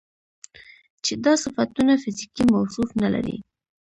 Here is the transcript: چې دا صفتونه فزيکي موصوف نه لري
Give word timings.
چې 1.05 1.13
دا 1.23 1.33
صفتونه 1.43 1.93
فزيکي 2.03 2.43
موصوف 2.51 2.89
نه 3.01 3.09
لري 3.13 3.37